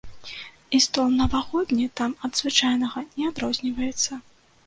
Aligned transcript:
І 0.75 0.79
стол 0.85 1.11
навагодні 1.17 1.85
там 2.01 2.15
ад 2.27 2.31
звычайнага 2.41 3.05
не 3.17 3.29
адрозніваецца. 3.33 4.11